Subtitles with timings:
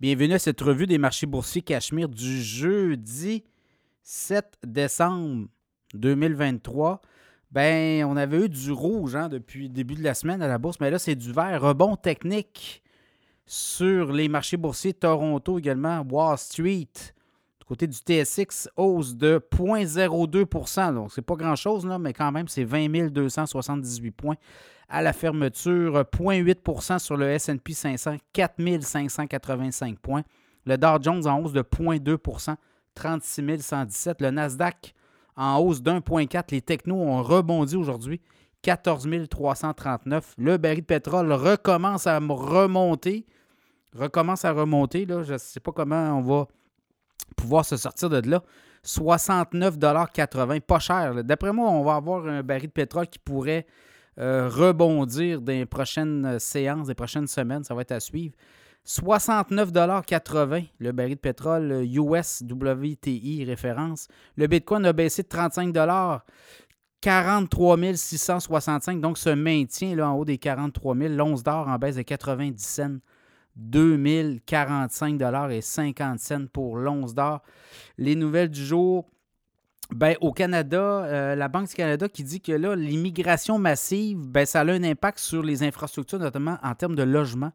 [0.00, 3.42] Bienvenue à cette revue des marchés boursiers Cachemire du jeudi
[4.04, 5.48] 7 décembre
[5.94, 7.00] 2023.
[7.50, 10.58] Ben, on avait eu du rouge hein, depuis le début de la semaine à la
[10.58, 11.60] bourse, mais là, c'est du vert.
[11.60, 12.84] Rebond technique
[13.44, 16.86] sur les marchés boursiers Toronto également, Wall Street.
[17.68, 23.10] Côté du TSX, hausse de 0,02% Donc, c'est pas grand-chose, mais quand même, c'est 20
[23.10, 24.36] 278 points
[24.88, 30.22] à la fermeture, 0,8% sur le S&P 500, 4 585 points.
[30.64, 32.56] Le Dow Jones en hausse de 0,2%
[32.94, 34.22] 36 117.
[34.22, 34.94] Le Nasdaq
[35.36, 36.44] en hausse d'1,4.
[36.52, 38.22] Les technos ont rebondi aujourd'hui,
[38.62, 40.34] 14 339.
[40.38, 43.26] Le baril de pétrole recommence à remonter.
[43.94, 45.04] Recommence à remonter.
[45.04, 45.22] Là.
[45.22, 46.46] Je ne sais pas comment on va
[47.38, 48.42] pouvoir se sortir de là.
[48.84, 51.24] 69,80 pas cher.
[51.24, 53.66] D'après moi, on va avoir un baril de pétrole qui pourrait
[54.18, 57.64] euh, rebondir dans les prochaines euh, séances, des prochaines semaines.
[57.64, 58.34] Ça va être à suivre.
[58.86, 64.08] 69,80 le baril de pétrole US WTI référence.
[64.36, 65.72] Le Bitcoin a baissé de 35
[67.00, 71.14] 43 665, donc se maintient là, en haut des 43 000.
[71.14, 72.98] L'once d'or en baisse de 90 cents.
[73.58, 75.20] 2045
[75.50, 77.42] et 50 cents pour l'once d'or.
[77.98, 79.08] Les nouvelles du jour,
[79.90, 84.46] ben, au Canada, euh, la Banque du Canada qui dit que là, l'immigration massive, ben,
[84.46, 87.52] ça a un impact sur les infrastructures, notamment en termes de logement.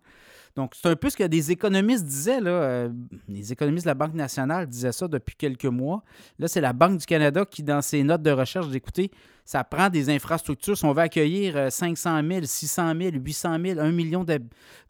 [0.56, 2.40] Donc, c'est un peu ce que des économistes disaient.
[2.40, 2.90] Là, euh,
[3.28, 6.04] les économistes de la Banque nationale disaient ça depuis quelques mois.
[6.38, 9.10] Là, c'est la Banque du Canada qui, dans ses notes de recherche, d'écouter,
[9.46, 10.78] ça prend des infrastructures.
[10.78, 14.40] Si on veut accueillir 500 000, 600 000, 800 000, 1 million de,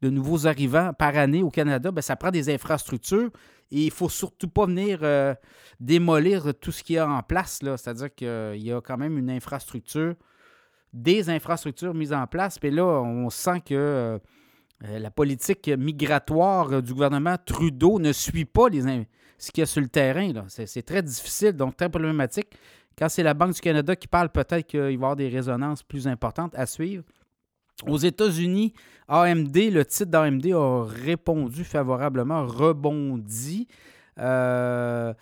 [0.01, 3.29] nouveaux arrivants par année au Canada, ben, ça prend des infrastructures.
[3.71, 5.33] Et il ne faut surtout pas venir euh,
[5.79, 7.59] démolir tout ce qu'il y a en place.
[7.61, 10.13] C'est-à-dire qu'il y a quand même une infrastructure,
[10.91, 12.59] des infrastructures mises en place.
[12.59, 14.19] Puis là, on sent que euh,
[14.83, 18.67] la politique migratoire du gouvernement Trudeau ne suit pas
[19.37, 20.31] ce qu'il y a sur le terrain.
[20.47, 22.49] C'est très difficile, donc très problématique.
[22.97, 25.83] Quand c'est la Banque du Canada qui parle, peut-être qu'il va y avoir des résonances
[25.83, 27.03] plus importantes à suivre.
[27.87, 28.73] Aux États-Unis,
[29.07, 33.67] AMD, le titre d'AMD a répondu favorablement, rebondi.
[34.19, 35.13] Euh,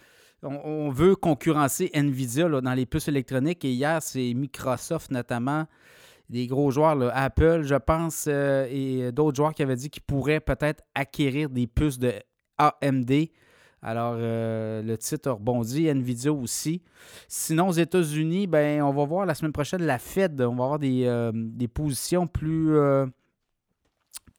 [0.44, 5.66] on, veut concurrencer Nvidia dans les puces électroniques et hier, c'est Microsoft notamment,
[6.32, 10.40] des gros joueurs, Apple, je pense, euh, et d'autres joueurs qui avaient dit qu'ils pourraient
[10.40, 12.14] peut-être acquérir des puces de
[12.58, 13.12] AMD.
[13.82, 16.84] Alors, euh, le titre a rebondi, Nvidia aussi.
[17.28, 20.40] Sinon, aux États-Unis, ben, on va voir la semaine prochaine la Fed.
[20.40, 21.32] On va avoir des, euh,
[21.74, 22.78] positions plus,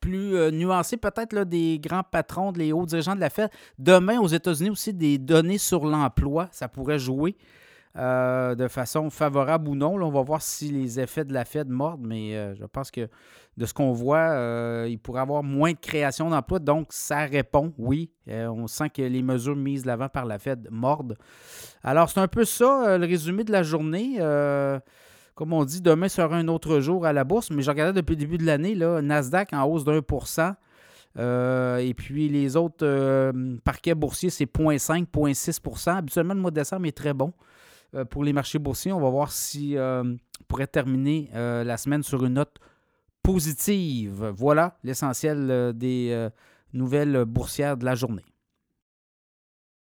[0.01, 3.51] plus nuancées, peut-être des grands patrons, des hauts dirigeants de la Fed.
[3.79, 7.37] Demain, aux États-Unis aussi, des données sur l'emploi, ça pourrait jouer.
[7.95, 9.95] De façon favorable ou non.
[10.03, 13.09] on va voir si les effets de la Fed mordent, mais je pense que
[13.59, 16.59] de ce qu'on voit, euh, il pourrait avoir moins de création d'emplois.
[16.59, 18.11] Donc, ça répond, oui.
[18.29, 21.17] Euh, on sent que les mesures mises de l'avant par la Fed mordent.
[21.83, 24.19] Alors, c'est un peu ça, euh, le résumé de la journée.
[25.35, 28.15] comme on dit, demain sera un autre jour à la bourse, mais je regardais depuis
[28.15, 30.55] le début de l'année, Nasdaq en hausse d'1
[31.81, 33.33] et puis les autres
[33.65, 37.33] parquets boursiers, c'est 0,5, 0,6% Habituellement, le mois de décembre est très bon
[38.11, 38.93] pour les marchés boursiers.
[38.93, 40.17] On va voir si on
[40.49, 42.59] pourrait terminer la semaine sur une note
[43.23, 44.33] positive.
[44.37, 46.31] Voilà l'essentiel euh, des euh,
[46.73, 48.25] nouvelles boursières de la journée.